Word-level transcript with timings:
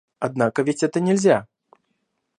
Однако 0.17 0.63
ведь 0.63 0.81
это 0.81 0.99
нельзя. 0.99 1.47